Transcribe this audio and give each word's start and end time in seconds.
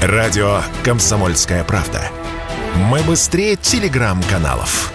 Радио 0.00 0.58
«Комсомольская 0.84 1.64
правда». 1.64 1.98
Мы 2.88 3.00
быстрее 3.02 3.56
телеграм-каналов. 3.56 4.94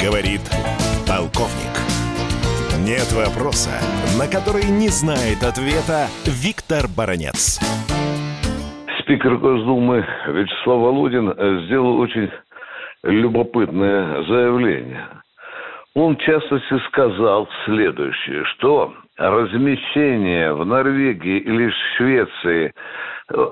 Говорит 0.00 0.42
полковник. 1.08 1.74
Нет 2.86 3.10
вопроса, 3.14 3.72
на 4.16 4.28
который 4.28 4.70
не 4.70 4.86
знает 4.90 5.42
ответа 5.42 6.06
Виктор 6.24 6.86
Баранец. 6.86 7.58
Спикер 9.00 9.38
Госдумы 9.38 10.06
Вячеслав 10.28 10.78
Володин 10.78 11.32
сделал 11.66 11.98
очень 11.98 12.30
любопытное 13.02 14.22
заявление– 14.22 15.08
он 15.94 16.16
в 16.16 16.20
частности 16.20 16.78
сказал 16.88 17.48
следующее, 17.64 18.44
что 18.56 18.94
размещение 19.16 20.52
в 20.52 20.64
Норвегии 20.66 21.38
или 21.38 21.72
Швеции 21.96 22.72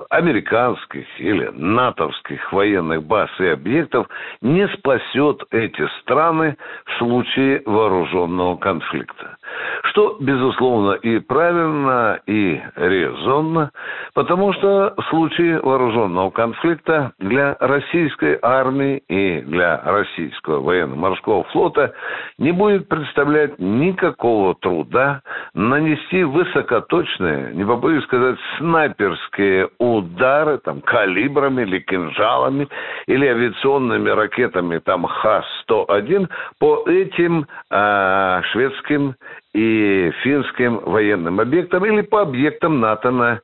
американских 0.09 1.05
или 1.19 1.49
натовских 1.53 2.51
военных 2.53 3.03
баз 3.03 3.29
и 3.39 3.47
объектов 3.47 4.07
не 4.41 4.67
спасет 4.69 5.43
эти 5.51 5.87
страны 6.01 6.57
в 6.85 6.97
случае 6.99 7.63
вооруженного 7.65 8.57
конфликта. 8.57 9.37
Что, 9.85 10.17
безусловно, 10.19 10.93
и 10.93 11.19
правильно, 11.19 12.19
и 12.27 12.61
резонно, 12.75 13.71
потому 14.13 14.53
что 14.53 14.93
в 14.97 15.03
случае 15.09 15.59
вооруженного 15.59 16.29
конфликта 16.29 17.11
для 17.19 17.55
российской 17.59 18.37
армии 18.41 18.97
и 19.07 19.41
для 19.41 19.81
российского 19.83 20.61
военно-морского 20.61 21.43
флота 21.45 21.93
не 22.37 22.51
будет 22.51 22.87
представлять 22.87 23.57
никакого 23.59 24.55
труда 24.55 25.21
нанести 25.53 26.23
высокоточные, 26.23 27.53
не 27.53 27.65
побоюсь 27.65 28.03
сказать, 28.05 28.37
снайперские 28.57 29.62
удары 29.79 30.57
там 30.59 30.81
калибрами 30.81 31.63
или 31.63 31.79
кинжалами 31.79 32.67
или 33.07 33.27
авиационными 33.27 34.09
ракетами 34.09 34.79
там 34.79 35.05
Х-101 35.05 36.29
по 36.59 36.83
этим 36.87 37.47
э, 37.69 38.41
шведским 38.51 39.15
и 39.53 40.11
финским 40.23 40.77
военным 40.79 41.39
объектам 41.39 41.85
или 41.85 42.01
по 42.01 42.21
объектам 42.21 42.79
НАТО 42.79 43.11
на 43.11 43.41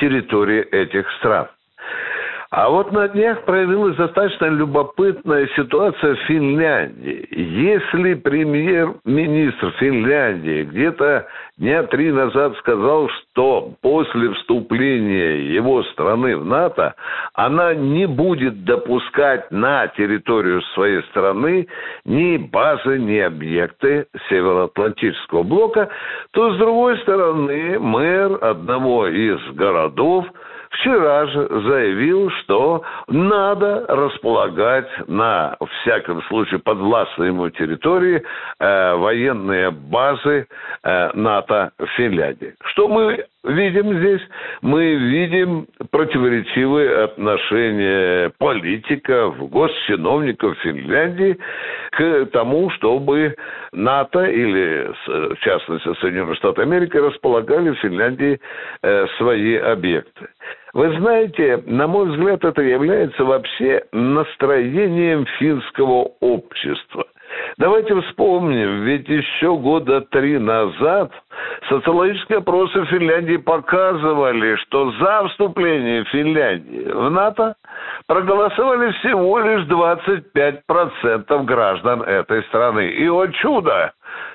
территории 0.00 0.62
этих 0.62 1.10
стран. 1.18 1.48
А 2.50 2.68
вот 2.68 2.90
на 2.90 3.06
днях 3.06 3.44
проявилась 3.44 3.94
достаточно 3.94 4.46
любопытная 4.46 5.48
ситуация 5.54 6.16
в 6.16 6.18
Финляндии. 6.22 7.24
Если 7.30 8.14
премьер-министр 8.14 9.70
Финляндии 9.78 10.64
где-то 10.64 11.28
дня 11.58 11.84
три 11.84 12.10
назад 12.10 12.56
сказал, 12.58 13.08
что 13.08 13.74
после 13.80 14.32
вступления 14.32 15.54
его 15.54 15.84
страны 15.84 16.36
в 16.36 16.44
НАТО 16.44 16.96
она 17.34 17.72
не 17.72 18.06
будет 18.06 18.64
допускать 18.64 19.48
на 19.52 19.86
территорию 19.86 20.60
своей 20.74 21.02
страны 21.04 21.68
ни 22.04 22.36
базы, 22.36 22.98
ни 22.98 23.18
объекты 23.18 24.06
Североатлантического 24.28 25.44
блока, 25.44 25.88
то, 26.32 26.52
с 26.52 26.58
другой 26.58 26.98
стороны, 26.98 27.78
мэр 27.78 28.44
одного 28.44 29.06
из 29.06 29.38
городов– 29.54 30.26
вчера 30.70 31.26
же 31.26 31.48
заявил, 31.48 32.30
что 32.42 32.82
надо 33.08 33.84
располагать 33.88 34.88
на 35.08 35.56
всяком 35.80 36.22
случае 36.24 36.60
подвластной 36.60 37.28
ему 37.28 37.50
территории 37.50 38.22
э, 38.58 38.94
военные 38.94 39.70
базы 39.70 40.46
э, 40.82 41.10
НАТО 41.14 41.72
в 41.78 41.86
Финляндии. 41.96 42.54
Что 42.64 42.88
мы 42.88 43.24
видим 43.44 43.98
здесь? 43.98 44.20
Мы 44.62 44.94
видим 44.94 45.66
противоречивые 45.90 47.04
отношения 47.04 48.32
политиков, 48.38 49.36
госчиновников 49.50 50.58
Финляндии 50.58 51.38
к 51.92 52.26
тому, 52.32 52.70
чтобы 52.70 53.34
НАТО 53.72 54.24
или, 54.24 54.92
в 55.06 55.36
частности, 55.40 55.94
Соединенные 56.00 56.36
Штаты 56.36 56.62
Америки 56.62 56.96
располагали 56.96 57.70
в 57.70 57.78
Финляндии 57.78 58.40
э, 58.82 59.06
свои 59.18 59.56
объекты. 59.56 60.28
Вы 60.72 60.96
знаете, 60.98 61.62
на 61.66 61.86
мой 61.86 62.10
взгляд, 62.10 62.44
это 62.44 62.62
является 62.62 63.24
вообще 63.24 63.82
настроением 63.92 65.26
финского 65.38 66.12
общества. 66.20 67.06
Давайте 67.58 68.00
вспомним, 68.02 68.82
ведь 68.84 69.08
еще 69.08 69.56
года 69.56 70.00
три 70.00 70.38
назад 70.38 71.12
социологические 71.68 72.38
опросы 72.38 72.84
Финляндии 72.86 73.36
показывали, 73.36 74.56
что 74.56 74.90
за 74.92 75.28
вступление 75.28 76.04
Финляндии 76.04 76.90
в 76.90 77.10
НАТО 77.10 77.54
проголосовали 78.06 78.92
всего 78.92 79.38
лишь 79.40 79.66
25% 79.66 81.44
граждан 81.44 82.02
этой 82.02 82.42
страны. 82.44 82.88
И, 82.88 83.08
о 83.08 83.26
чудо, 83.28 83.92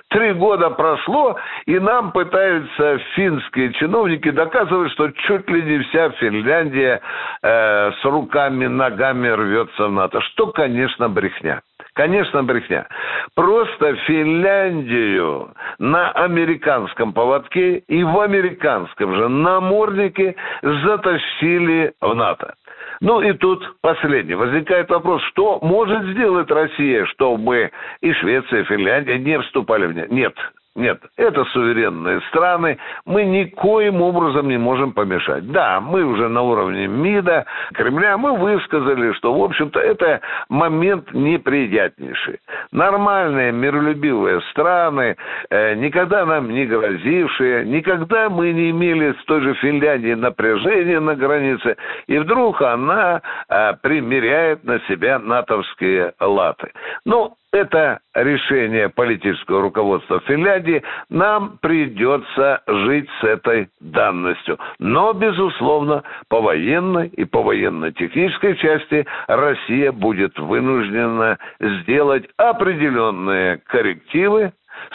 Три 0.10 0.34
года 0.34 0.70
прошло, 0.70 1.36
и 1.66 1.80
нам 1.80 2.12
пытаются 2.12 3.00
финские 3.16 3.74
чиновники 3.74 4.30
доказывать, 4.30 4.92
что 4.92 5.10
чуть 5.12 5.50
ли 5.50 5.62
не 5.64 5.80
вся 5.84 6.10
Финляндия 6.12 7.02
э, 7.42 7.92
с 7.92 8.06
руками, 8.06 8.68
ногами 8.68 9.28
рвется 9.28 9.88
в 9.88 9.92
НАТО. 9.92 10.22
Что, 10.22 10.48
конечно, 10.48 11.10
брехня. 11.10 11.62
Конечно, 11.94 12.44
брехня. 12.44 12.88
Просто 13.36 13.96
Финляндию 14.06 15.54
на 15.80 16.12
американском 16.12 17.14
поводке 17.14 17.78
и 17.80 18.04
в 18.04 18.20
американском 18.20 19.16
же 19.16 19.28
наморднике 19.28 20.36
затащили 20.62 21.94
в 22.02 22.14
НАТО. 22.14 22.54
Ну 23.02 23.22
и 23.22 23.34
тут 23.34 23.64
последний. 23.82 24.36
Возникает 24.36 24.90
вопрос, 24.90 25.22
что 25.32 25.60
может 25.62 26.04
сделать 26.08 26.50
Россия, 26.50 27.06
чтобы 27.06 27.72
и 28.02 28.14
Швеция, 28.14 28.62
и 28.62 28.66
Финляндия 28.66 29.18
не 29.18 29.40
вступали 29.42 29.88
в 29.88 29.94
нее? 29.94 30.08
Нет, 30.10 30.34
нет, 30.76 31.00
это 31.16 31.46
суверенные 31.46 32.20
страны. 32.28 32.78
Мы 33.06 33.24
никоим 33.24 34.02
образом 34.02 34.50
не 34.50 34.58
можем 34.58 34.92
помешать. 34.92 35.50
Да, 35.50 35.80
мы 35.80 36.04
уже 36.04 36.28
на 36.28 36.42
уровне 36.42 36.88
МИДа, 36.88 37.46
Кремля, 37.74 38.18
мы 38.18 38.36
высказали, 38.36 39.14
что, 39.14 39.34
в 39.34 39.42
общем-то, 39.42 39.80
это 39.80 40.20
момент 40.50 41.14
неприятнейший. 41.14 42.40
Нормальные, 42.74 43.54
миролюбивые 43.54 44.42
страны, 44.52 45.16
э, 45.50 45.76
никогда 45.76 46.26
нам 46.26 46.50
не 46.50 46.66
грозившие, 46.66 47.66
никогда 47.66 48.30
мы 48.30 48.52
не 48.52 48.72
имели 48.72 49.14
с 49.14 49.26
той 49.26 49.42
же 49.42 49.54
Финляндией 49.56 50.16
напряжения 50.16 51.00
на 51.00 51.16
границе, 51.16 51.78
и 52.08 52.18
вдруг 52.18 52.62
она 52.62 53.22
э, 53.48 53.74
примеряет 53.82 54.66
на 54.66 54.80
себя 54.90 55.20
натовские 55.20 56.14
латы. 56.20 56.74
Ну, 57.06 57.34
это 57.56 58.00
решение 58.14 58.90
политического 58.90 59.62
руководства 59.62 60.20
Финляндии, 60.22 60.84
нам 61.10 61.58
придется 61.62 62.62
жить 62.68 63.10
с 63.22 63.24
этой 63.24 63.70
данностью. 63.80 64.60
Но, 64.80 65.14
безусловно, 65.14 66.04
по 66.28 66.42
военной 66.42 67.08
и 67.08 67.26
по 67.26 67.42
военно-технической 67.42 68.56
части 68.58 69.06
Россия 69.28 69.92
будет 69.92 70.38
вынуждена 70.38 71.38
сделать 71.60 72.26
определенные 72.38 73.58
коррективы 73.66 74.52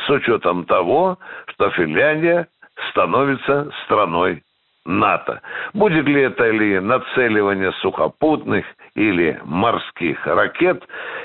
с 0.07 0.11
учетом 0.11 0.65
того, 0.65 1.19
что 1.49 1.71
Финляндия 1.71 2.47
становится 2.91 3.71
страной 3.85 4.43
НАТО. 4.91 5.41
Будет 5.73 6.07
ли 6.07 6.23
это 6.23 6.51
ли 6.51 6.81
нацеливание 6.81 7.73
сухопутных 7.81 8.65
или 8.95 9.41
морских 9.45 10.27
ракет, 10.27 10.83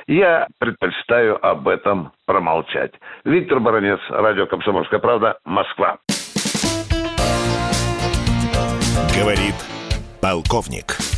я 0.07 0.47
предпочитаю 0.59 1.43
об 1.45 1.67
этом 1.67 2.11
промолчать. 2.25 2.91
Виктор 3.23 3.59
Баранец, 3.59 3.99
Радио 4.09 4.45
«Комсомольская 4.45 4.99
правда», 4.99 5.39
Москва. 5.45 5.97
Говорит 9.17 9.55
полковник. 10.21 11.14